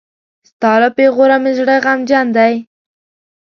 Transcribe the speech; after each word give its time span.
ستا 0.49 0.71
له 0.81 0.89
پېغوره 0.97 1.37
مې 1.43 1.51
زړه 1.59 1.75
غمجن 1.85 2.27
دی. 2.37 2.53